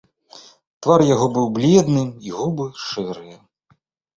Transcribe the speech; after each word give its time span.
Твар 0.85 1.03
яго 1.09 1.27
быў 1.35 1.45
бледны 1.57 2.03
і 2.29 2.35
губы 2.39 2.65
шэрыя. 2.89 3.37